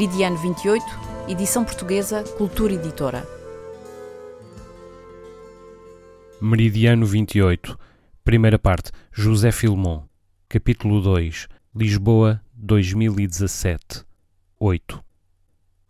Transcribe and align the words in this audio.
Meridiano 0.00 0.38
28, 0.38 0.82
edição 1.28 1.62
portuguesa, 1.62 2.24
Cultura 2.38 2.72
Editora. 2.72 3.22
Meridiano 6.40 7.04
28, 7.04 7.78
primeira 8.24 8.58
parte, 8.58 8.92
José 9.12 9.52
Filmon, 9.52 10.04
capítulo 10.48 11.02
2, 11.02 11.48
Lisboa, 11.76 12.40
2017, 12.54 14.06
8. 14.58 15.04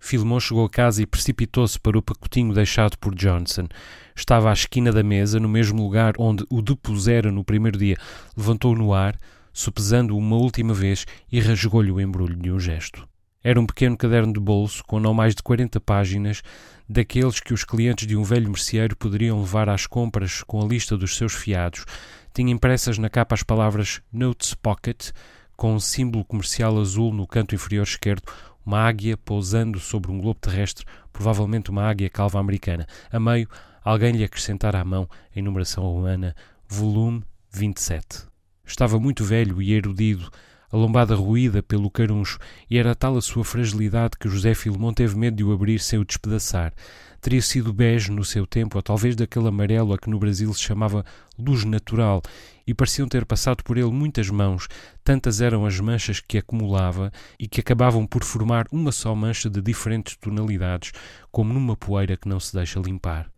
Filmon 0.01 0.41
chegou 0.41 0.65
a 0.65 0.69
casa 0.69 1.01
e 1.01 1.07
precipitou-se 1.07 1.79
para 1.79 1.97
o 1.97 2.03
pacotinho 2.03 2.53
deixado 2.53 2.99
por 2.99 3.15
Johnson. 3.15 3.69
Estava 4.17 4.51
à 4.51 4.53
esquina 4.53 4.91
da 4.91 5.05
mesa, 5.05 5.39
no 5.39 5.49
mesmo 5.49 5.85
lugar 5.85 6.15
onde 6.19 6.45
o 6.51 6.61
depusera 6.61 7.31
no 7.31 7.45
primeiro 7.45 7.79
dia. 7.79 7.97
Levantou 8.37 8.75
no 8.75 8.93
ar, 8.93 9.17
sopesando-o 9.53 10.19
uma 10.19 10.35
última 10.35 10.75
vez 10.75 11.07
e 11.31 11.39
rasgou-lhe 11.39 11.93
o 11.93 12.01
embrulho 12.01 12.35
de 12.35 12.51
um 12.51 12.59
gesto. 12.59 13.09
Era 13.43 13.59
um 13.59 13.65
pequeno 13.65 13.97
caderno 13.97 14.35
de 14.35 14.41
bolso 14.41 14.85
com 14.85 15.01
não 15.01 15.15
mais 15.15 15.35
de 15.35 15.43
40 15.43 15.81
páginas, 15.81 16.43
daqueles 16.87 17.41
que 17.41 17.55
os 17.55 17.65
clientes 17.65 18.07
de 18.07 18.15
um 18.15 18.23
velho 18.23 18.51
merceeiro 18.51 18.95
poderiam 18.95 19.41
levar 19.41 19.69
às 19.71 19.87
compras 19.87 20.43
com 20.43 20.61
a 20.61 20.67
lista 20.67 20.95
dos 20.95 21.17
seus 21.17 21.33
fiados. 21.33 21.87
Tinha 22.35 22.53
impressas 22.53 22.99
na 22.99 23.09
capa 23.09 23.35
as 23.35 23.43
palavras 23.43 24.03
Notes 24.13 24.53
Pocket, 24.53 25.13
com 25.57 25.75
um 25.75 25.81
símbolo 25.81 26.23
comercial 26.25 26.79
azul 26.79 27.15
no 27.15 27.27
canto 27.27 27.55
inferior 27.55 27.85
esquerdo, 27.85 28.25
uma 28.65 28.81
águia 28.81 29.17
pousando 29.17 29.81
sobre 29.81 30.11
um 30.11 30.19
globo 30.19 30.39
terrestre, 30.39 30.85
provavelmente 31.11 31.71
uma 31.71 31.89
águia 31.89 32.11
calva 32.11 32.39
americana. 32.39 32.87
A 33.11 33.19
meio, 33.19 33.49
alguém 33.83 34.13
lhe 34.13 34.25
acrescentara 34.25 34.81
à 34.81 34.85
mão, 34.85 35.09
em 35.35 35.41
numeração 35.41 35.85
romana, 35.85 36.37
volume 36.69 37.23
27. 37.51 38.27
Estava 38.67 39.01
muito 39.01 39.25
velho 39.25 39.63
e 39.63 39.73
erudido, 39.73 40.31
a 40.71 40.77
lombada 40.77 41.15
ruída 41.15 41.63
pelo 41.63 41.91
caruncho, 41.91 42.39
e 42.71 42.79
era 42.79 42.95
tal 42.95 43.17
a 43.17 43.23
sua 43.23 43.45
fragilidade 43.45 44.17
que 44.19 44.29
José 44.29 44.55
Filmon 44.55 44.93
teve 44.93 45.17
medo 45.17 45.37
de 45.37 45.45
o 45.45 45.53
abrir 45.53 45.81
sem 45.81 45.99
o 45.99 46.05
despedaçar. 46.05 46.73
Teria 47.21 47.43
sido 47.43 47.73
bege 47.73 48.11
no 48.11 48.25
seu 48.25 48.47
tempo, 48.47 48.79
ou 48.79 48.83
talvez 48.83 49.15
daquele 49.15 49.49
amarelo 49.49 49.93
a 49.93 49.99
que 49.99 50.09
no 50.09 50.19
Brasil 50.19 50.53
se 50.55 50.63
chamava 50.63 51.05
luz 51.39 51.65
natural, 51.65 52.23
e 52.67 52.73
pareciam 52.73 53.09
ter 53.09 53.27
passado 53.27 53.63
por 53.63 53.77
ele 53.77 53.91
muitas 53.91 54.31
mãos, 54.31 54.69
tantas 55.03 55.41
eram 55.41 55.67
as 55.67 55.79
manchas 55.81 56.21
que 56.21 56.39
acumulava 56.39 57.13
e 57.39 57.49
que 57.49 57.61
acabavam 57.61 58.07
por 58.07 58.25
formar 58.25 58.67
uma 58.71 58.93
só 58.93 59.15
mancha 59.15 59.51
de 59.51 59.61
diferentes 59.61 60.17
tonalidades, 60.17 60.93
como 61.31 61.53
numa 61.53 61.77
poeira 61.77 62.17
que 62.17 62.29
não 62.29 62.41
se 62.41 62.55
deixa 62.55 62.81
limpar. 62.81 63.31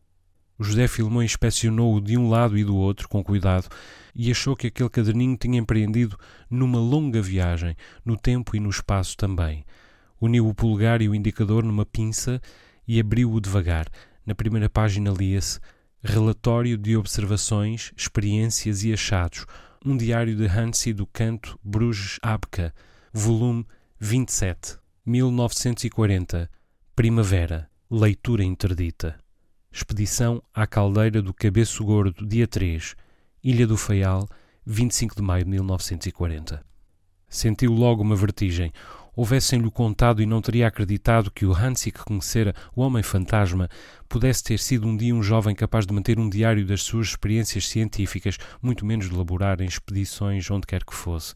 José 0.58 0.86
Filmon 0.86 1.22
inspecionou-o 1.22 2.00
de 2.00 2.16
um 2.16 2.28
lado 2.28 2.56
e 2.56 2.64
do 2.64 2.76
outro, 2.76 3.08
com 3.08 3.22
cuidado, 3.22 3.68
e 4.14 4.30
achou 4.30 4.54
que 4.54 4.66
aquele 4.66 4.90
caderninho 4.90 5.36
tinha 5.36 5.58
empreendido 5.58 6.18
numa 6.48 6.78
longa 6.78 7.20
viagem, 7.20 7.76
no 8.04 8.16
tempo 8.16 8.54
e 8.54 8.60
no 8.60 8.70
espaço 8.70 9.16
também. 9.16 9.64
Uniu 10.20 10.46
o 10.46 10.54
polegar 10.54 11.02
e 11.02 11.08
o 11.08 11.14
indicador 11.14 11.64
numa 11.64 11.86
pinça 11.86 12.40
e 12.86 13.00
abriu-o 13.00 13.40
devagar. 13.40 13.86
Na 14.24 14.34
primeira 14.34 14.68
página 14.68 15.10
lia-se 15.10 15.58
Relatório 16.04 16.76
de 16.76 16.96
observações, 16.96 17.92
experiências 17.96 18.82
e 18.82 18.92
achados, 18.92 19.46
um 19.84 19.96
diário 19.96 20.34
de 20.34 20.46
Hansi 20.46 20.92
do 20.92 21.06
Canto 21.06 21.58
Bruges 21.62 22.18
Abka, 22.20 22.74
volume 23.12 23.64
27, 24.00 24.78
1940, 25.06 26.50
Primavera, 26.96 27.70
leitura 27.88 28.42
interdita. 28.42 29.21
Expedição 29.74 30.42
à 30.52 30.66
Caldeira 30.66 31.22
do 31.22 31.32
Cabeço 31.32 31.82
Gordo, 31.82 32.26
dia 32.26 32.46
3, 32.46 32.94
Ilha 33.42 33.66
do 33.66 33.78
Faial, 33.78 34.28
25 34.66 35.16
de 35.16 35.22
maio 35.22 35.44
de 35.44 35.50
1940. 35.50 36.62
Sentiu 37.26 37.72
logo 37.72 38.02
uma 38.02 38.14
vertigem. 38.14 38.70
Houvessem-lhe 39.16 39.70
contado 39.70 40.20
e 40.20 40.26
não 40.26 40.42
teria 40.42 40.68
acreditado 40.68 41.30
que 41.30 41.46
o 41.46 41.54
Hansi 41.54 41.90
que 41.90 42.04
conhecera, 42.04 42.54
o 42.76 42.82
Homem-Fantasma, 42.82 43.70
pudesse 44.10 44.44
ter 44.44 44.58
sido 44.58 44.86
um 44.86 44.94
dia 44.94 45.14
um 45.14 45.22
jovem 45.22 45.54
capaz 45.54 45.86
de 45.86 45.94
manter 45.94 46.18
um 46.18 46.28
diário 46.28 46.66
das 46.66 46.82
suas 46.82 47.08
experiências 47.08 47.66
científicas, 47.66 48.36
muito 48.60 48.84
menos 48.84 49.08
de 49.08 49.14
elaborar 49.14 49.62
em 49.62 49.66
expedições 49.66 50.50
onde 50.50 50.66
quer 50.66 50.84
que 50.84 50.94
fosse. 50.94 51.32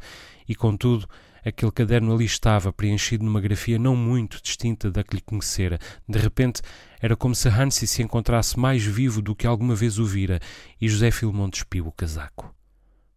E, 0.47 0.55
contudo, 0.55 1.09
Aquele 1.47 1.71
caderno 1.71 2.13
ali 2.13 2.25
estava, 2.25 2.73
preenchido 2.73 3.25
numa 3.25 3.41
grafia 3.41 3.79
não 3.79 3.95
muito 3.95 4.43
distinta 4.43 4.91
da 4.91 5.05
que 5.05 5.15
lhe 5.15 5.23
conhecera. 5.23 5.79
De 6.09 6.19
repente, 6.19 6.61
era 7.01 7.15
como 7.15 7.37
se 7.37 7.49
Hansi 7.49 7.87
se 7.87 8.03
encontrasse 8.03 8.59
mais 8.59 8.83
vivo 8.83 9.23
do 9.23 9.33
que 9.33 9.47
alguma 9.47 9.77
vez 9.77 9.97
o 10.01 10.05
vira, 10.05 10.41
e 10.81 10.89
José 10.89 11.13
Filmon 11.13 11.49
despiu 11.49 11.87
o 11.87 11.93
casaco. 11.93 12.53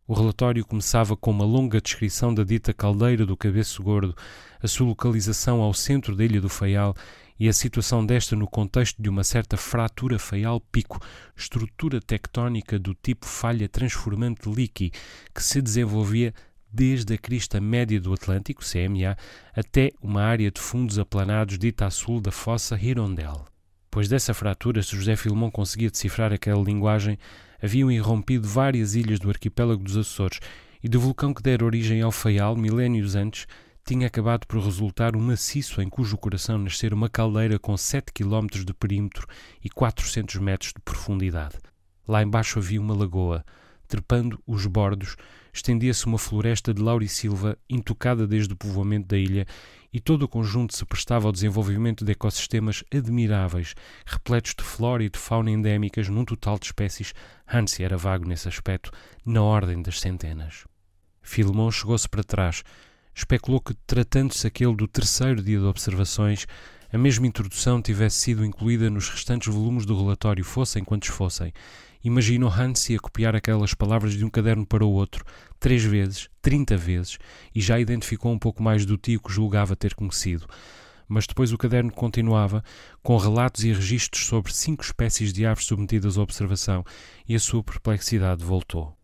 O 0.07 0.13
relatório 0.13 0.63
começava 0.63 1.17
com 1.17 1.31
uma 1.31 1.43
longa 1.43 1.81
descrição 1.81 2.31
da 2.31 2.43
dita 2.43 2.71
caldeira 2.71 3.25
do 3.25 3.35
cabeço 3.35 3.81
gordo, 3.81 4.15
a 4.61 4.67
sua 4.67 4.85
localização 4.85 5.61
ao 5.61 5.73
centro 5.73 6.15
da 6.15 6.23
ilha 6.23 6.39
do 6.39 6.49
Faial 6.49 6.95
e 7.39 7.49
a 7.49 7.53
situação 7.53 8.05
desta 8.05 8.35
no 8.35 8.47
contexto 8.47 9.01
de 9.01 9.09
uma 9.09 9.23
certa 9.23 9.57
fratura 9.57 10.19
faial-pico, 10.19 10.99
estrutura 11.35 11.99
tectónica 11.99 12.77
do 12.77 12.93
tipo 12.93 13.25
falha 13.25 13.67
transformante 13.67 14.47
líqui, 14.47 14.91
que 15.33 15.41
se 15.41 15.61
desenvolvia 15.63 16.31
desde 16.71 17.13
a 17.13 17.17
crista 17.17 17.59
média 17.59 17.99
do 17.99 18.13
Atlântico, 18.13 18.63
CMA, 18.63 19.17
até 19.55 19.91
uma 20.01 20.23
área 20.23 20.51
de 20.51 20.59
fundos 20.59 20.99
aplanados 20.99 21.57
dita 21.57 21.85
a 21.85 21.89
sul 21.89 22.21
da 22.21 22.31
fossa 22.31 22.79
Hirondelle. 22.79 23.45
Pois 23.91 24.07
dessa 24.07 24.33
fratura, 24.33 24.83
se 24.83 24.95
José 24.95 25.15
Filmon 25.15 25.49
conseguia 25.49 25.89
decifrar 25.89 26.31
aquela 26.31 26.63
linguagem, 26.63 27.17
haviam 27.61 27.91
irrompido 27.91 28.47
várias 28.47 28.95
ilhas 28.95 29.19
do 29.19 29.29
arquipélago 29.29 29.83
dos 29.83 29.97
Açores, 29.97 30.39
e 30.81 30.87
do 30.87 30.99
vulcão 30.99 31.33
que 31.33 31.43
dera 31.43 31.65
origem 31.65 32.01
ao 32.01 32.11
Faial, 32.11 32.55
milénios 32.55 33.15
antes, 33.15 33.45
tinha 33.85 34.07
acabado 34.07 34.45
por 34.45 34.63
resultar 34.63 35.15
um 35.15 35.19
maciço 35.19 35.81
em 35.81 35.89
cujo 35.89 36.17
coração 36.17 36.57
nascera 36.57 36.93
uma 36.93 37.09
caldeira 37.09 37.57
com 37.57 37.75
7 37.75 38.13
km 38.13 38.47
de 38.63 38.73
perímetro 38.73 39.27
e 39.63 39.69
400 39.69 40.35
metros 40.35 40.73
de 40.73 40.81
profundidade. 40.81 41.57
Lá 42.07 42.21
embaixo 42.21 42.59
havia 42.59 42.79
uma 42.79 42.95
lagoa. 42.95 43.43
Trepando 43.87 44.39
os 44.45 44.67
bordos, 44.67 45.15
estendia-se 45.53 46.05
uma 46.05 46.17
floresta 46.17 46.73
de 46.73 46.81
laurisilva 46.81 47.57
intocada 47.69 48.27
desde 48.27 48.53
o 48.53 48.57
povoamento 48.57 49.07
da 49.07 49.17
ilha 49.17 49.45
e 49.91 49.99
todo 49.99 50.23
o 50.23 50.27
conjunto 50.27 50.75
se 50.75 50.85
prestava 50.85 51.27
ao 51.27 51.31
desenvolvimento 51.31 52.05
de 52.05 52.11
ecossistemas 52.11 52.83
admiráveis, 52.93 53.73
repletos 54.05 54.53
de 54.55 54.63
flora 54.63 55.03
e 55.03 55.09
de 55.09 55.17
fauna 55.17 55.49
endémicas 55.49 56.07
num 56.09 56.23
total 56.23 56.59
de 56.59 56.67
espécies, 56.67 57.13
Hansi 57.51 57.83
era 57.83 57.97
vago 57.97 58.27
nesse 58.27 58.47
aspecto, 58.47 58.91
na 59.25 59.41
ordem 59.41 59.81
das 59.81 59.99
centenas. 59.99 60.65
Filmon 61.21 61.71
chegou-se 61.71 62.07
para 62.07 62.23
trás, 62.23 62.63
especulou 63.15 63.59
que, 63.59 63.73
tratando-se 63.85 64.45
aquele 64.45 64.75
do 64.75 64.87
terceiro 64.87 65.41
dia 65.41 65.59
de 65.59 65.65
observações, 65.65 66.45
a 66.91 66.97
mesma 66.97 67.27
introdução 67.27 67.81
tivesse 67.81 68.17
sido 68.17 68.45
incluída 68.45 68.89
nos 68.89 69.09
restantes 69.09 69.53
volumes 69.53 69.85
do 69.85 69.97
relatório, 69.97 70.43
fossem 70.43 70.83
quantos 70.83 71.09
fossem, 71.09 71.53
Imaginou 72.01 72.49
Hansi 72.49 72.95
a 72.95 72.99
copiar 72.99 73.35
aquelas 73.35 73.73
palavras 73.73 74.13
de 74.13 74.23
um 74.23 74.29
caderno 74.29 74.65
para 74.65 74.85
o 74.85 74.91
outro, 74.91 75.25
três 75.59 75.83
vezes, 75.83 76.29
trinta 76.41 76.77
vezes, 76.77 77.17
e 77.53 77.59
já 77.59 77.77
identificou 77.77 78.31
um 78.31 78.39
pouco 78.39 78.63
mais 78.63 78.85
do 78.85 78.97
tio 78.97 79.19
que 79.19 79.33
julgava 79.33 79.75
ter 79.75 79.93
conhecido. 79.93 80.47
Mas 81.07 81.27
depois 81.27 81.51
o 81.51 81.57
caderno 81.57 81.91
continuava, 81.91 82.63
com 83.03 83.17
relatos 83.17 83.65
e 83.65 83.73
registros 83.73 84.25
sobre 84.25 84.53
cinco 84.53 84.83
espécies 84.83 85.33
de 85.33 85.45
aves 85.45 85.65
submetidas 85.65 86.17
à 86.17 86.21
observação, 86.21 86.85
e 87.27 87.35
a 87.35 87.39
sua 87.39 87.63
perplexidade 87.63 88.45
voltou. 88.45 88.95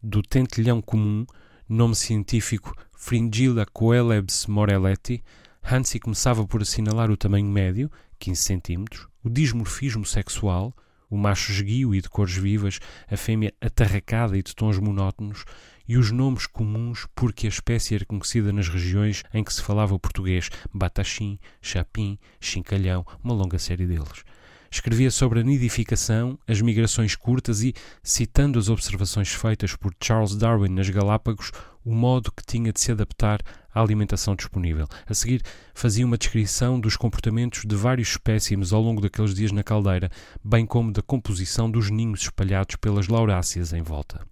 Do 0.00 0.22
tentelhão 0.22 0.80
comum, 0.80 1.26
nome 1.68 1.96
científico 1.96 2.72
Fringilla 2.96 3.66
coelebs 3.66 4.46
morelletti, 4.46 5.24
Hansi 5.64 5.98
começava 5.98 6.46
por 6.46 6.62
assinalar 6.62 7.10
o 7.10 7.16
tamanho 7.16 7.50
médio, 7.50 7.90
15 8.20 8.60
cm, 8.62 8.84
o 9.24 9.28
dismorfismo 9.28 10.06
sexual, 10.06 10.72
o 11.08 11.16
macho 11.16 11.52
esguio 11.52 11.94
e 11.94 12.00
de 12.00 12.08
cores 12.08 12.36
vivas, 12.36 12.78
a 13.10 13.16
fêmea 13.16 13.52
atarracada 13.60 14.36
e 14.36 14.42
de 14.42 14.54
tons 14.54 14.78
monótonos, 14.78 15.44
e 15.88 15.96
os 15.96 16.10
nomes 16.10 16.46
comuns 16.46 17.06
porque 17.14 17.46
a 17.46 17.50
espécie 17.50 17.94
era 17.94 18.04
conhecida 18.04 18.52
nas 18.52 18.68
regiões 18.68 19.22
em 19.32 19.44
que 19.44 19.52
se 19.52 19.62
falava 19.62 19.94
o 19.94 19.98
português, 19.98 20.50
bataxim, 20.74 21.38
chapim, 21.60 22.18
chincalhão, 22.40 23.06
uma 23.22 23.34
longa 23.34 23.58
série 23.58 23.86
deles. 23.86 24.24
Escrevia 24.70 25.10
sobre 25.10 25.40
a 25.40 25.42
nidificação, 25.44 26.38
as 26.46 26.60
migrações 26.60 27.14
curtas 27.14 27.62
e, 27.62 27.72
citando 28.02 28.58
as 28.58 28.68
observações 28.68 29.32
feitas 29.32 29.76
por 29.76 29.94
Charles 30.02 30.34
Darwin 30.34 30.70
nas 30.70 30.90
Galápagos, 30.90 31.52
o 31.84 31.94
modo 31.94 32.32
que 32.32 32.44
tinha 32.44 32.72
de 32.72 32.80
se 32.80 32.90
adaptar 32.90 33.40
à 33.76 33.82
alimentação 33.82 34.34
disponível. 34.34 34.88
A 35.06 35.12
seguir, 35.12 35.42
fazia 35.74 36.06
uma 36.06 36.16
descrição 36.16 36.80
dos 36.80 36.96
comportamentos 36.96 37.64
de 37.66 37.76
vários 37.76 38.08
espécimes 38.08 38.72
ao 38.72 38.80
longo 38.80 39.02
daqueles 39.02 39.34
dias 39.34 39.52
na 39.52 39.62
caldeira, 39.62 40.10
bem 40.42 40.64
como 40.64 40.90
da 40.90 41.02
composição 41.02 41.70
dos 41.70 41.90
ninhos 41.90 42.22
espalhados 42.22 42.76
pelas 42.76 43.06
lauráceas 43.06 43.74
em 43.74 43.82
volta. 43.82 44.26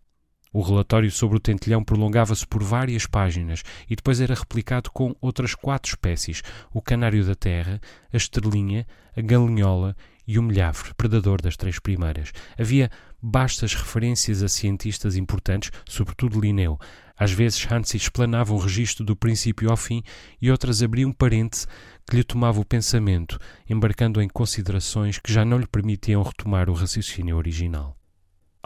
O 0.55 0.63
relatório 0.63 1.11
sobre 1.11 1.37
o 1.37 1.41
tentilhão 1.41 1.83
prolongava-se 1.83 2.47
por 2.47 2.63
várias 2.63 3.07
páginas 3.07 3.65
e 3.91 3.97
depois 3.97 4.21
era 4.21 4.37
replicado 4.37 4.89
com 4.93 5.13
outras 5.21 5.53
quatro 5.53 5.91
espécies: 5.91 6.45
o 6.73 6.81
canário 6.81 7.25
da 7.25 7.35
terra, 7.35 7.81
a 8.13 8.17
estrelinha, 8.17 8.87
a 9.17 9.21
galinhola 9.21 9.97
e 10.25 10.39
o 10.39 10.43
milhavre, 10.45 10.95
predador 10.95 11.43
das 11.43 11.57
três 11.57 11.81
primeiras. 11.81 12.33
Havia 12.57 12.89
bastas 13.21 13.75
referências 13.75 14.45
a 14.45 14.49
cientistas 14.49 15.17
importantes, 15.17 15.73
sobretudo 15.89 16.41
Linneu. 16.41 16.79
Às 17.19 17.33
vezes 17.33 17.67
Hansi 17.69 17.97
explanava 17.97 18.55
um 18.55 18.59
registro 18.59 19.05
do 19.05 19.17
princípio 19.17 19.73
ao 19.73 19.77
fim 19.77 20.05
e 20.41 20.53
outras 20.53 20.85
abriam 20.85 21.11
um 21.11 21.13
parêntese 21.13 21.67
que 22.09 22.15
lhe 22.15 22.23
tomava 22.23 22.61
o 22.61 22.65
pensamento, 22.65 23.41
embarcando 23.69 24.23
em 24.23 24.29
considerações 24.29 25.19
que 25.19 25.33
já 25.33 25.45
não 25.45 25.59
lhe 25.59 25.67
permitiam 25.67 26.23
retomar 26.23 26.71
o 26.71 26.75
raciocínio 26.75 27.37
original. 27.37 27.97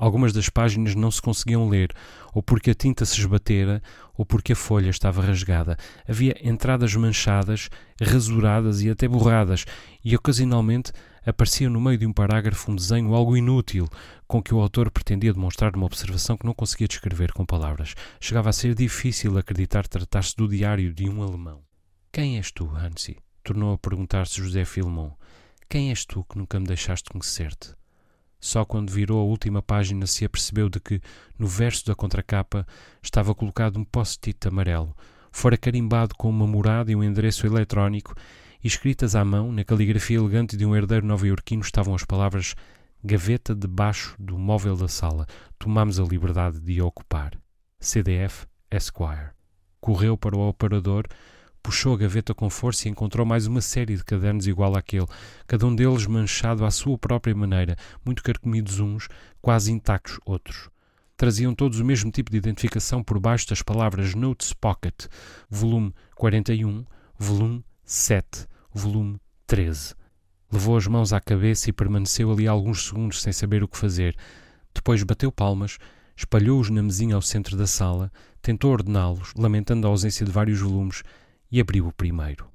Algumas 0.00 0.32
das 0.32 0.48
páginas 0.48 0.94
não 0.94 1.10
se 1.10 1.20
conseguiam 1.20 1.68
ler, 1.68 1.92
ou 2.32 2.40
porque 2.40 2.70
a 2.70 2.74
tinta 2.74 3.04
se 3.04 3.18
esbatera, 3.18 3.82
ou 4.16 4.24
porque 4.24 4.52
a 4.52 4.56
folha 4.56 4.90
estava 4.90 5.20
rasgada. 5.20 5.76
Havia 6.08 6.36
entradas 6.40 6.94
manchadas, 6.94 7.68
rasuradas 8.00 8.80
e 8.80 8.88
até 8.88 9.08
borradas, 9.08 9.64
e 10.04 10.14
ocasionalmente 10.14 10.92
aparecia 11.26 11.68
no 11.68 11.80
meio 11.80 11.98
de 11.98 12.06
um 12.06 12.12
parágrafo 12.12 12.70
um 12.70 12.76
desenho 12.76 13.12
algo 13.12 13.36
inútil, 13.36 13.88
com 14.28 14.40
que 14.40 14.54
o 14.54 14.60
autor 14.60 14.88
pretendia 14.88 15.32
demonstrar 15.32 15.74
uma 15.74 15.86
observação 15.86 16.36
que 16.36 16.46
não 16.46 16.54
conseguia 16.54 16.86
descrever 16.86 17.32
com 17.32 17.44
palavras. 17.44 17.96
Chegava 18.20 18.50
a 18.50 18.52
ser 18.52 18.76
difícil 18.76 19.36
acreditar 19.36 19.88
tratar-se 19.88 20.36
do 20.36 20.46
diário 20.46 20.94
de 20.94 21.08
um 21.08 21.24
alemão. 21.24 21.60
Quem 22.12 22.36
és 22.36 22.52
tu, 22.52 22.70
Hansi? 22.70 23.16
tornou 23.42 23.72
a 23.72 23.78
perguntar-se 23.78 24.42
José 24.42 24.64
Filmon. 24.64 25.10
Quem 25.68 25.88
és 25.88 26.04
tu 26.04 26.22
que 26.22 26.38
nunca 26.38 26.60
me 26.60 26.66
deixaste 26.66 27.10
conhecer-te? 27.10 27.77
Só 28.40 28.64
quando 28.64 28.90
virou 28.90 29.20
a 29.20 29.24
última 29.24 29.60
página 29.60 30.06
se 30.06 30.24
apercebeu 30.24 30.68
de 30.68 30.80
que, 30.80 31.00
no 31.38 31.46
verso 31.46 31.86
da 31.86 31.94
contracapa, 31.94 32.66
estava 33.02 33.34
colocado 33.34 33.78
um 33.78 33.84
post-it 33.84 34.46
amarelo. 34.46 34.96
Fora 35.30 35.56
carimbado 35.56 36.14
com 36.16 36.30
uma 36.30 36.46
morada 36.46 36.90
e 36.90 36.96
um 36.96 37.02
endereço 37.02 37.46
eletrónico, 37.46 38.14
e 38.62 38.66
escritas 38.66 39.14
à 39.14 39.24
mão, 39.24 39.52
na 39.52 39.64
caligrafia 39.64 40.18
elegante 40.18 40.56
de 40.56 40.64
um 40.64 40.74
herdeiro 40.74 41.06
nova-iorquino, 41.06 41.62
estavam 41.62 41.94
as 41.94 42.04
palavras 42.04 42.54
Gaveta 43.04 43.54
debaixo 43.54 44.16
do 44.18 44.36
móvel 44.36 44.76
da 44.76 44.88
sala. 44.88 45.26
Tomamos 45.56 46.00
a 46.00 46.04
liberdade 46.04 46.58
de 46.58 46.82
ocupar. 46.82 47.38
CDF 47.78 48.46
Esquire. 48.70 49.30
Correu 49.80 50.16
para 50.16 50.36
o 50.36 50.48
operador, 50.48 51.06
Puxou 51.68 51.92
a 51.92 51.98
gaveta 51.98 52.32
com 52.32 52.48
força 52.48 52.88
e 52.88 52.90
encontrou 52.90 53.26
mais 53.26 53.46
uma 53.46 53.60
série 53.60 53.94
de 53.94 54.02
cadernos 54.02 54.46
igual 54.46 54.74
àquele, 54.74 55.04
cada 55.46 55.66
um 55.66 55.76
deles 55.76 56.06
manchado 56.06 56.64
à 56.64 56.70
sua 56.70 56.96
própria 56.96 57.34
maneira, 57.34 57.76
muito 58.02 58.22
carcomidos 58.22 58.80
uns, 58.80 59.06
quase 59.38 59.70
intactos 59.70 60.18
outros. 60.24 60.70
Traziam 61.14 61.54
todos 61.54 61.78
o 61.78 61.84
mesmo 61.84 62.10
tipo 62.10 62.30
de 62.30 62.38
identificação 62.38 63.04
por 63.04 63.20
baixo 63.20 63.50
das 63.50 63.60
palavras 63.60 64.14
Notes 64.14 64.54
Pocket, 64.54 65.08
volume 65.50 65.92
41, 66.14 66.86
volume 67.18 67.62
7, 67.84 68.46
volume 68.72 69.20
13. 69.46 69.94
Levou 70.50 70.74
as 70.74 70.86
mãos 70.86 71.12
à 71.12 71.20
cabeça 71.20 71.68
e 71.68 71.72
permaneceu 71.74 72.32
ali 72.32 72.48
alguns 72.48 72.86
segundos 72.86 73.20
sem 73.20 73.30
saber 73.30 73.62
o 73.62 73.68
que 73.68 73.76
fazer. 73.76 74.16
Depois 74.74 75.02
bateu 75.02 75.30
palmas, 75.30 75.76
espalhou-os 76.16 76.70
na 76.70 76.82
mesinha 76.82 77.14
ao 77.14 77.20
centro 77.20 77.58
da 77.58 77.66
sala, 77.66 78.10
tentou 78.40 78.72
ordená-los, 78.72 79.34
lamentando 79.36 79.86
a 79.86 79.90
ausência 79.90 80.24
de 80.24 80.32
vários 80.32 80.60
volumes, 80.60 81.02
e 81.50 81.60
abriu 81.60 81.86
o 81.86 81.92
primeiro. 81.92 82.46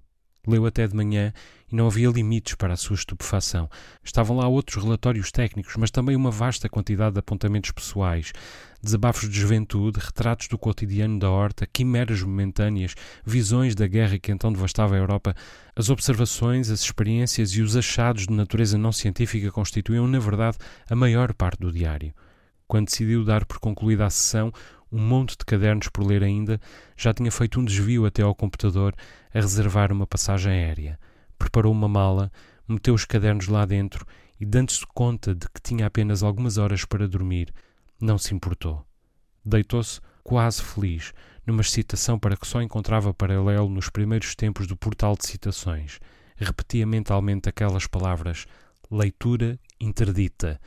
Leu 0.45 0.65
até 0.65 0.85
de 0.85 0.93
manhã 0.93 1.31
e 1.71 1.75
não 1.75 1.87
havia 1.87 2.09
limites 2.09 2.55
para 2.55 2.73
a 2.73 2.77
sua 2.77 2.95
estupefação. 2.95 3.69
Estavam 4.03 4.35
lá 4.35 4.47
outros 4.47 4.83
relatórios 4.83 5.31
técnicos, 5.31 5.75
mas 5.77 5.89
também 5.89 6.17
uma 6.17 6.29
vasta 6.29 6.67
quantidade 6.67 7.13
de 7.13 7.19
apontamentos 7.19 7.71
pessoais, 7.71 8.33
desabafos 8.81 9.29
de 9.29 9.39
juventude, 9.39 10.01
retratos 10.01 10.49
do 10.49 10.57
cotidiano 10.57 11.17
da 11.17 11.29
horta, 11.29 11.65
quimeras 11.65 12.21
momentâneas, 12.21 12.93
visões 13.25 13.73
da 13.73 13.87
guerra 13.87 14.19
que 14.19 14.33
então 14.33 14.51
devastava 14.51 14.95
a 14.95 14.97
Europa. 14.97 15.33
As 15.73 15.89
observações, 15.89 16.69
as 16.69 16.81
experiências 16.81 17.51
e 17.51 17.61
os 17.61 17.77
achados 17.77 18.27
de 18.27 18.33
natureza 18.33 18.77
não 18.77 18.91
científica 18.91 19.49
constituíam, 19.49 20.07
na 20.09 20.19
verdade, 20.19 20.57
a 20.89 20.95
maior 20.95 21.33
parte 21.33 21.61
do 21.61 21.71
diário. 21.71 22.13
Quando 22.67 22.87
decidiu 22.87 23.23
dar 23.23 23.45
por 23.45 23.59
concluída 23.59 24.05
a 24.05 24.09
sessão, 24.09 24.51
um 24.93 25.01
monte 25.01 25.31
de 25.31 25.43
cadernos 25.43 25.89
por 25.89 26.05
ler 26.05 26.23
ainda, 26.23 26.61
já 26.95 27.11
tinha 27.11 27.31
feito 27.31 27.59
um 27.59 27.65
desvio 27.65 28.05
até 28.05 28.21
ao 28.21 28.35
computador 28.35 28.93
a 29.33 29.39
reservar 29.39 29.91
uma 29.91 30.05
passagem 30.05 30.51
aérea. 30.51 30.99
Preparou 31.37 31.71
uma 31.71 31.87
mala, 31.87 32.31
meteu 32.67 32.93
os 32.93 33.03
cadernos 33.03 33.47
lá 33.47 33.65
dentro 33.65 34.05
e, 34.39 34.45
dando-se 34.45 34.85
conta 34.93 35.33
de 35.33 35.47
que 35.49 35.61
tinha 35.61 35.87
apenas 35.87 36.21
algumas 36.21 36.59
horas 36.59 36.85
para 36.85 37.07
dormir, 37.07 37.51
não 37.99 38.19
se 38.19 38.35
importou. 38.35 38.85
Deitou-se 39.43 39.99
quase 40.23 40.61
feliz, 40.61 41.11
numa 41.45 41.61
excitação 41.61 42.19
para 42.19 42.37
que 42.37 42.47
só 42.47 42.61
encontrava 42.61 43.13
paralelo 43.13 43.69
nos 43.69 43.89
primeiros 43.89 44.35
tempos 44.35 44.67
do 44.67 44.77
portal 44.77 45.15
de 45.17 45.27
citações. 45.27 45.99
Repetia 46.37 46.85
mentalmente 46.85 47.49
aquelas 47.49 47.87
palavras: 47.87 48.45
leitura 48.91 49.59
interdita, 49.79 50.61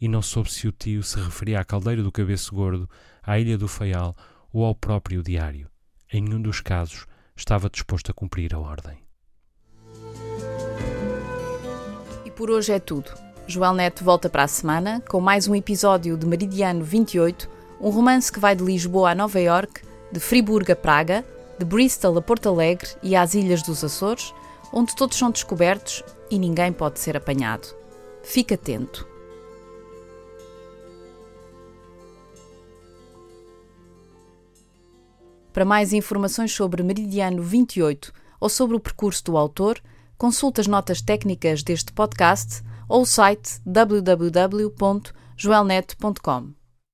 e 0.00 0.08
não 0.08 0.22
soube 0.22 0.50
se 0.50 0.68
o 0.68 0.72
tio 0.72 1.02
se 1.02 1.18
referia 1.18 1.60
à 1.60 1.64
caldeira 1.64 2.02
do 2.02 2.12
cabeço 2.12 2.54
gordo, 2.54 2.88
à 3.22 3.38
Ilha 3.38 3.58
do 3.58 3.68
Faial 3.68 4.16
ou 4.52 4.64
ao 4.64 4.74
próprio 4.74 5.22
diário. 5.22 5.68
Em 6.12 6.22
nenhum 6.22 6.40
dos 6.40 6.60
casos 6.60 7.06
estava 7.36 7.68
disposto 7.68 8.10
a 8.10 8.14
cumprir 8.14 8.54
a 8.54 8.58
ordem. 8.58 8.98
E 12.24 12.30
por 12.30 12.50
hoje 12.50 12.72
é 12.72 12.78
tudo. 12.78 13.10
Joel 13.46 13.74
Neto 13.74 14.04
volta 14.04 14.28
para 14.28 14.44
a 14.44 14.48
semana 14.48 15.02
com 15.08 15.20
mais 15.20 15.48
um 15.48 15.54
episódio 15.54 16.16
de 16.16 16.26
Meridiano 16.26 16.84
28, 16.84 17.48
um 17.80 17.90
romance 17.90 18.30
que 18.30 18.40
vai 18.40 18.54
de 18.54 18.64
Lisboa 18.64 19.10
a 19.10 19.14
Nova 19.14 19.40
York, 19.40 19.82
de 20.12 20.20
Friburgo 20.20 20.72
a 20.72 20.76
Praga, 20.76 21.24
de 21.58 21.64
Bristol 21.64 22.16
a 22.18 22.22
Porto 22.22 22.48
Alegre 22.48 22.88
e 23.02 23.16
às 23.16 23.34
Ilhas 23.34 23.62
dos 23.62 23.82
Açores, 23.82 24.34
onde 24.72 24.94
todos 24.94 25.16
são 25.16 25.30
descobertos 25.30 26.02
e 26.30 26.38
ninguém 26.38 26.72
pode 26.72 26.98
ser 27.00 27.16
apanhado. 27.16 27.68
Fique 28.22 28.54
atento. 28.54 29.06
Para 35.58 35.64
mais 35.64 35.92
informações 35.92 36.52
sobre 36.52 36.84
Meridiano 36.84 37.42
28 37.42 38.12
ou 38.38 38.48
sobre 38.48 38.76
o 38.76 38.80
percurso 38.80 39.24
do 39.24 39.36
autor, 39.36 39.80
consulte 40.16 40.60
as 40.60 40.68
notas 40.68 41.02
técnicas 41.02 41.64
deste 41.64 41.92
podcast 41.92 42.62
ou 42.88 43.02
o 43.02 43.04
site 43.04 43.60
www.joelnet.com. 43.66 46.57